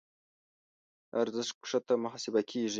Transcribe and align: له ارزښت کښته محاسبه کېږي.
له 1.11 1.15
ارزښت 1.23 1.55
کښته 1.61 1.93
محاسبه 2.03 2.41
کېږي. 2.49 2.69